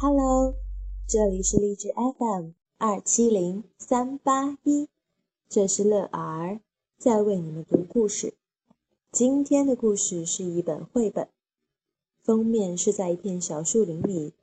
[0.00, 0.54] Hello，
[1.08, 4.88] 这里是励志 FM 二七零三八一，
[5.48, 6.60] 这是乐儿
[6.96, 8.34] 在为你们读故事。
[9.10, 11.28] 今天的故事是一本绘本，
[12.22, 14.34] 封面是在一片小树林里，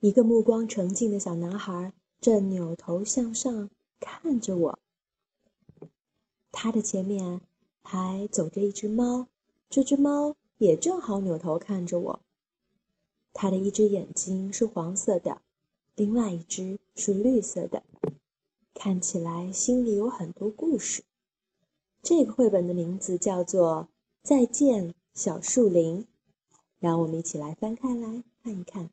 [0.00, 3.70] 一个目光澄净的小男孩正扭头向上
[4.00, 4.78] 看着我。
[6.50, 7.40] 他的前面
[7.84, 9.28] 还走着一只猫，
[9.70, 12.23] 这只猫也正好扭头看着我。
[13.34, 15.42] 他的一只眼睛是黄色的，
[15.96, 17.82] 另外一只是绿色的，
[18.72, 21.02] 看起来心里有很多故事。
[22.00, 23.88] 这个绘本的名字叫做
[24.22, 26.02] 《再见小树林》，
[26.78, 28.88] 让我们一起来翻开来看一看。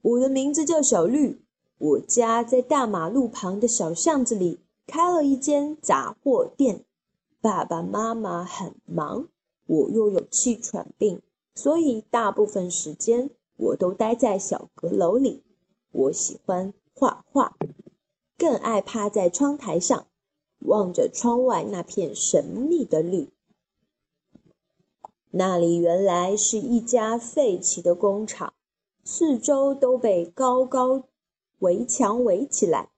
[0.00, 1.42] 我的名字叫小绿，
[1.76, 6.84] 我家在大马路旁的小巷子里开了一间杂货店。
[7.40, 9.28] 爸爸妈妈很忙，
[9.66, 11.20] 我又有气喘病。
[11.56, 15.42] 所以大部分时间我都待在小阁楼里。
[15.90, 17.56] 我喜欢画画，
[18.36, 20.06] 更爱趴在窗台上，
[20.58, 23.30] 望着窗外那片神秘的绿。
[25.30, 28.52] 那里原来是一家废弃的工厂，
[29.02, 31.04] 四周都被高高
[31.60, 32.90] 围墙围起来，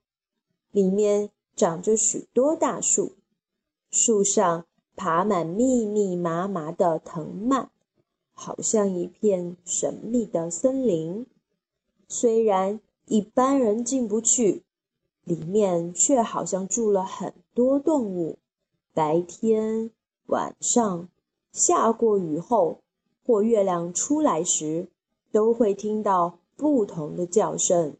[0.72, 3.12] 里面长着许多大树，
[3.90, 7.70] 树上爬满密密麻麻的藤蔓。
[8.40, 11.26] 好像一片神秘的森林，
[12.06, 14.62] 虽然一般人进不去，
[15.24, 18.38] 里面却好像住了很多动物。
[18.94, 19.90] 白天、
[20.26, 21.08] 晚上，
[21.50, 22.78] 下过雨后
[23.26, 24.86] 或月亮出来时，
[25.32, 27.96] 都会听到不同的叫声。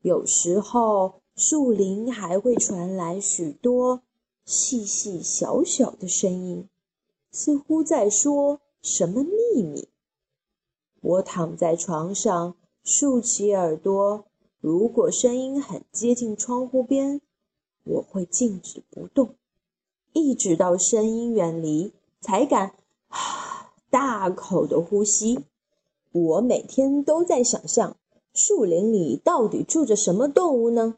[0.00, 4.00] 有时候，树林还会传来许多
[4.46, 6.66] 细细小小的声音，
[7.30, 8.62] 似乎在说。
[8.82, 9.88] 什么秘密？
[11.02, 14.24] 我躺在床上，竖起耳朵。
[14.58, 17.20] 如果声音很接近窗户边，
[17.84, 19.34] 我会静止不动，
[20.14, 21.92] 一直到声音远离，
[22.22, 22.74] 才敢
[23.90, 25.44] 大口的呼吸。
[26.12, 27.98] 我每天都在想象，
[28.32, 30.96] 树林里到底住着什么动物呢？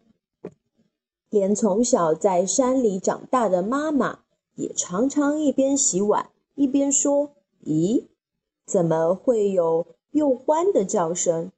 [1.31, 4.21] 连从小在山里长大的妈妈，
[4.55, 7.33] 也常常一边洗碗一边说。
[7.65, 8.09] 咦，
[8.67, 11.53] 怎么会有又欢的叫声？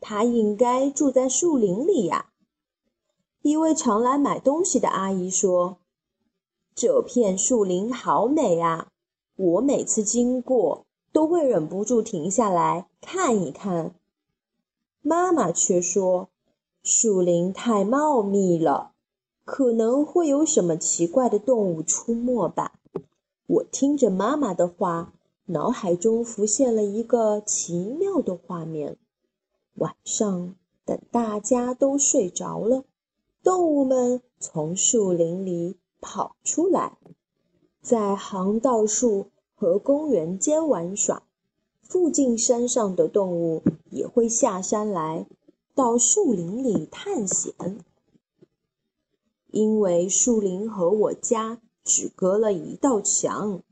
[0.00, 2.30] 它应该住在树林里呀。
[3.42, 5.78] 一位常来买东西的阿姨说
[6.74, 8.88] ：“这片树林好美啊，
[9.36, 13.94] 我每次经过都会忍不住停下来看一看。”
[15.00, 16.28] 妈妈却说
[16.82, 18.92] ：“树林太茂密了，
[19.44, 22.78] 可能会有什么奇怪的动物出没吧。”
[23.46, 25.14] 我听着妈妈的话。
[25.52, 28.96] 脑海中浮现了一个奇妙的画面：
[29.74, 32.84] 晚上，等大家都睡着了，
[33.42, 36.98] 动物们从树林里跑出来，
[37.82, 41.24] 在航道树和公园间玩耍。
[41.82, 45.26] 附近山上的动物也会下山来，
[45.74, 47.52] 到树林里探险。
[49.48, 53.64] 因为树林和我家只隔了一道墙。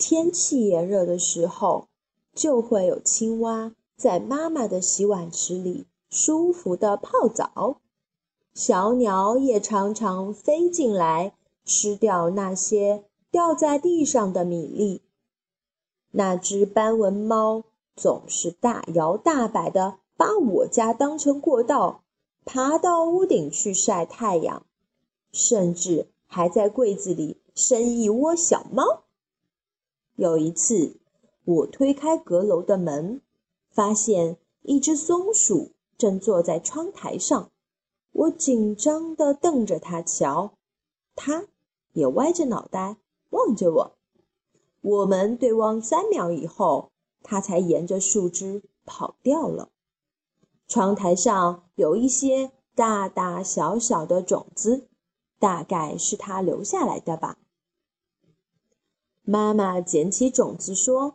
[0.00, 1.88] 天气炎热的时候，
[2.34, 7.82] 就会有青蛙在妈妈的洗碗池里舒服的泡澡。
[8.54, 11.34] 小鸟也常常飞进来，
[11.66, 15.02] 吃掉那些掉在地上的米粒。
[16.12, 22.02] 那只斑纹猫总是大摇大摆的把我家当成过道，
[22.46, 24.64] 爬到屋顶去晒太阳，
[25.30, 29.02] 甚至还在柜子里生一窝小猫。
[30.20, 31.00] 有一次，
[31.46, 33.22] 我推开阁楼的门，
[33.70, 37.50] 发现一只松鼠正坐在窗台上。
[38.12, 40.52] 我紧张地瞪着它瞧，
[41.16, 41.46] 它
[41.94, 42.98] 也歪着脑袋
[43.30, 43.96] 望着我。
[44.82, 46.90] 我们对望三秒以后，
[47.22, 49.70] 它才沿着树枝跑掉了。
[50.68, 54.86] 窗台上有一些大大小小的种子，
[55.38, 57.38] 大概是它留下来的吧。
[59.32, 61.14] 妈妈捡起种子说：“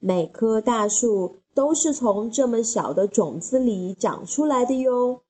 [0.00, 5.20] 每棵大树都是从这么小的种子里长出来的哟。”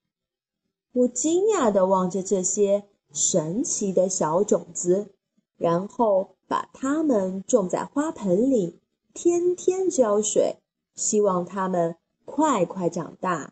[0.95, 5.13] 我惊讶地望着这些神奇的小种子，
[5.57, 8.79] 然后把它们种在花盆里，
[9.13, 10.55] 天天浇水，
[10.95, 13.51] 希望它们快快长大。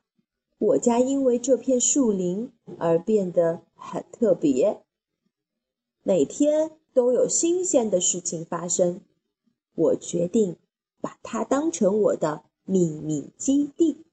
[0.57, 4.85] 我家因为这片树林而变得很特别，
[6.01, 6.78] 每天。
[6.93, 9.01] 都有新鲜的事情发生，
[9.75, 10.57] 我决定
[10.99, 14.05] 把它当成我的秘密基地。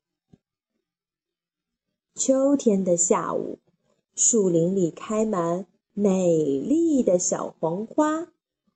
[2.15, 3.59] 秋天的下午，
[4.15, 8.33] 树林里开满美丽的小黄花。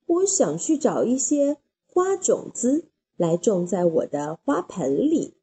[0.06, 2.86] 我想去找一些花种子
[3.16, 5.34] 来种在我的花盆里。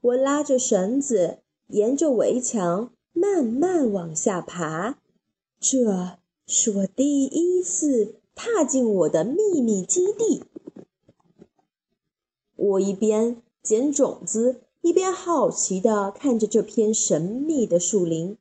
[0.00, 4.98] 我拉着绳子，沿着围墙慢慢往下爬。
[5.58, 6.19] 这
[6.52, 10.42] 是我第一次踏进我的秘密基地。
[12.56, 18.36] 我一边捡种子，一边好奇地看着这片神秘的树林。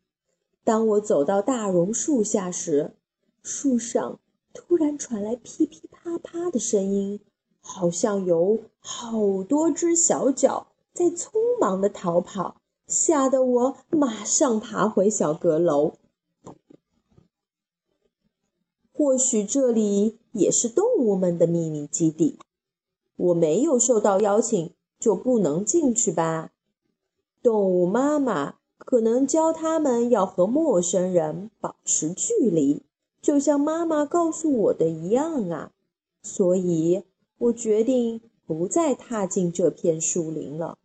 [0.63, 2.95] 当我走到大榕树下时，
[3.44, 4.19] 树上。
[4.51, 7.19] 突然传来噼噼啪啪的声音，
[7.61, 11.29] 好像有好多只小脚在匆
[11.61, 15.99] 忙的逃跑，吓得我马上爬回小阁楼。
[19.00, 22.38] 或许这里也是动物们的秘密基地，
[23.16, 26.51] 我没有受到邀请就不能进去吧？
[27.42, 32.81] 动物妈妈可能教他们要和陌生人保持距离。
[33.22, 35.72] 就像妈妈告诉我的一样啊，
[36.22, 37.04] 所以
[37.38, 40.78] 我决定不再踏进这片树林了。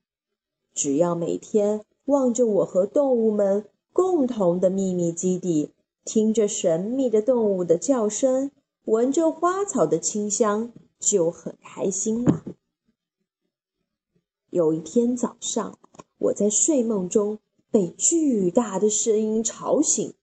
[0.72, 5.72] 只要每天望着我和动物们共同的秘密基地，
[6.04, 8.50] 听着神秘的动物的叫声，
[8.84, 12.44] 闻着花草的清香，就很开心了。
[14.50, 15.78] 有一天早上，
[16.18, 17.38] 我在睡梦中
[17.70, 20.14] 被巨大的声音吵醒。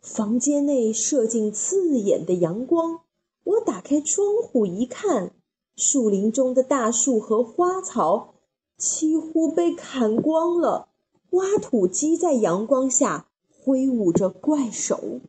[0.00, 3.00] 房间内射进刺眼的阳光，
[3.42, 5.34] 我打开窗户一看，
[5.76, 8.34] 树林中的大树和花草
[8.76, 10.90] 几乎被砍光了。
[11.30, 13.28] 挖土机在阳光下
[13.64, 15.22] 挥舞着怪手。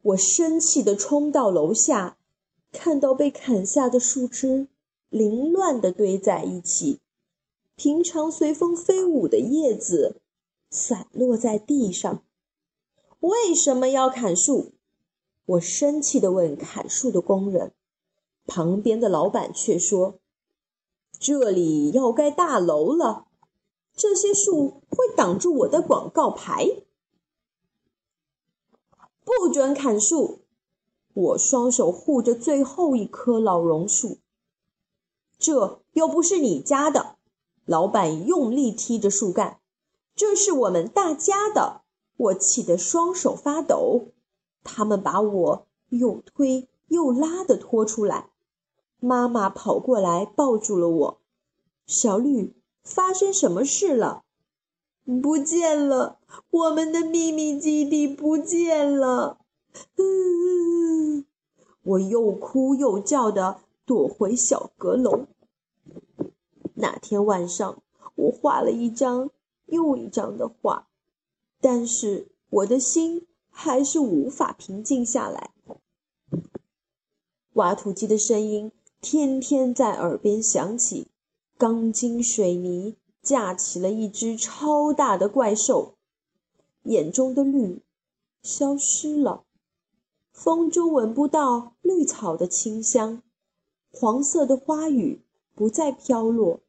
[0.00, 2.18] 我生气地冲到楼下，
[2.70, 4.68] 看到被砍下的树枝
[5.08, 7.00] 凌乱地堆在一起，
[7.74, 10.20] 平常随风飞舞的叶子
[10.70, 12.22] 散落在地上。
[13.18, 14.74] 为什么要砍树？
[15.46, 17.72] 我生气地问砍树的工人。
[18.46, 20.20] 旁边的老板却说
[21.18, 23.25] ：“这里要盖大楼了，
[23.96, 26.82] 这些树会挡住我的广告牌，
[29.24, 30.42] 不准砍树！”
[31.14, 34.18] 我双手护着最后一棵老榕树。
[35.38, 37.16] 这又不是你家的，
[37.64, 39.60] 老板用力踢着树干。
[40.14, 41.82] 这是我们大家的。
[42.18, 44.08] 我气得双手发抖，
[44.62, 48.30] 他们把我又推又拉的拖出来。
[48.98, 51.20] 妈妈跑过来抱住了我。
[51.86, 52.56] 小绿，
[52.86, 54.22] 发生什么事了？
[55.22, 59.38] 不见了，我们的秘密基地不见了！
[59.96, 61.24] 嗯，
[61.82, 65.26] 我又哭又叫的躲回小阁楼。
[66.74, 67.82] 那天晚上，
[68.14, 69.30] 我画了一张
[69.66, 70.86] 又一张的画。
[71.60, 75.50] 但是我的心还是无法平静下来。
[77.54, 81.08] 挖土机的声音天天在耳边响起，
[81.58, 85.94] 钢筋水泥架起了一只超大的怪兽，
[86.82, 87.80] 眼中的绿
[88.42, 89.44] 消失了，
[90.30, 93.22] 风中闻不到绿草的清香，
[93.90, 95.22] 黄色的花雨
[95.54, 96.60] 不再飘落。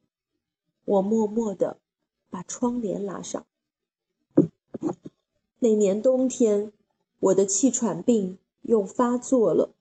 [0.86, 1.78] 我默默地
[2.30, 3.44] 把窗帘拉上。
[5.58, 6.72] 那年冬天，
[7.20, 9.74] 我的气喘病又发作了，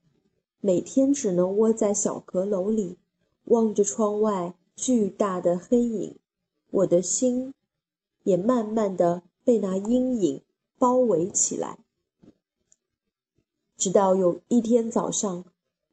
[0.59, 2.97] 每天只能窝在小阁楼里，
[3.45, 6.17] 望着窗外巨大的黑影，
[6.69, 7.53] 我的心
[8.23, 10.43] 也慢慢的被那阴影
[10.77, 11.79] 包围起来。
[13.75, 15.43] 直到有一天早上，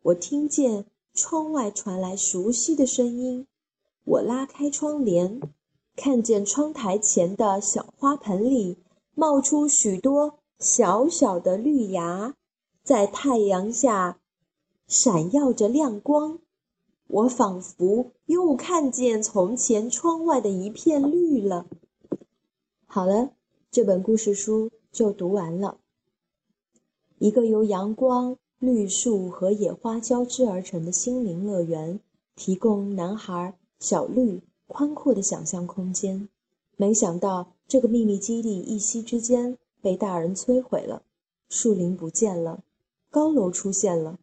[0.03, 3.47] 我听见窗外传来熟悉的声音，
[4.05, 5.41] 我拉开窗帘，
[5.97, 8.77] 看见窗台前的小花盆里。
[9.17, 12.35] 冒出许多小小的绿芽，
[12.83, 14.19] 在太阳下
[14.89, 16.41] 闪耀着亮光。
[17.07, 21.67] 我仿佛又看见从前窗外的一片绿了。
[22.87, 23.31] 好了，
[23.71, 25.79] 这本故事书就读完了。
[27.19, 32.01] 一个由阳光、绿树和野花交织而成的心灵乐园，
[32.37, 36.29] 提供男孩小绿宽阔的想象空间。
[36.77, 37.55] 没想到。
[37.67, 41.03] 这个秘密基地一夕之间被大人摧毁了，
[41.49, 42.63] 树林不见了，
[43.11, 44.19] 高楼出现了，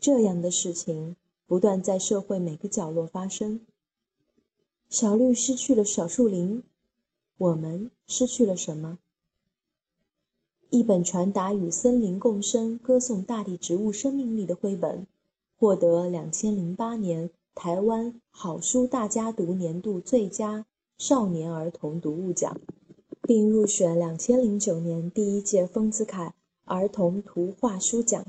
[0.00, 1.14] 这样的事情
[1.46, 3.60] 不断在社会每个角落发生。
[4.88, 6.62] 小绿失去了小树林，
[7.38, 8.98] 我们失去了什么？
[10.70, 15.06] 一本传达与森林共生、歌颂大地植物生命力的绘本，
[15.56, 20.66] 获得两千零八年台湾好书大家读年度最佳
[20.98, 22.60] 少年儿童读物奖，
[23.22, 26.34] 并入选两千零九年第一届丰子恺
[26.64, 28.24] 儿童图画书奖。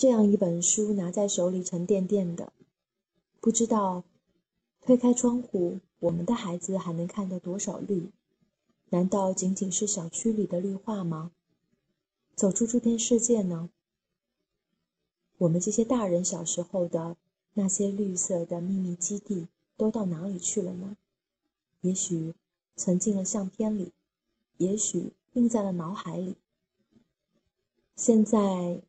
[0.00, 2.54] 这样一本书拿在手里沉甸甸的，
[3.38, 4.02] 不知道
[4.80, 8.08] 推开窗户，我们的孩子还能看到多少绿？
[8.88, 11.32] 难道仅仅是小区里的绿化吗？
[12.34, 13.68] 走出这片世界呢？
[15.36, 17.18] 我们这些大人小时候的
[17.52, 20.96] 那些绿色的秘密基地都到哪里去了呢？
[21.82, 22.32] 也许
[22.74, 23.92] 存进了相片里，
[24.56, 26.36] 也许印在了脑海里。
[27.94, 28.80] 现在。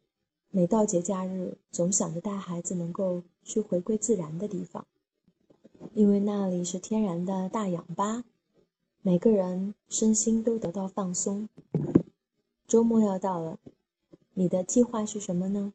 [0.54, 4.86] 每到节假日，总想着带孩子能够去回归自然的地方，
[5.94, 8.26] 因为那里是天然的大氧吧，
[9.02, 11.48] 每个人身心都得到放松。
[12.68, 13.60] 周末要到了，
[14.34, 15.74] 你的计划是什么呢？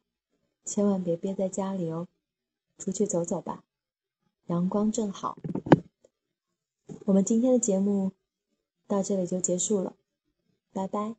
[0.63, 2.07] 千万别憋在家里哦，
[2.77, 3.63] 出去走走吧，
[4.45, 5.39] 阳光正好。
[7.05, 8.11] 我们今天的节目
[8.85, 9.95] 到这里就结束了，
[10.71, 11.15] 拜拜。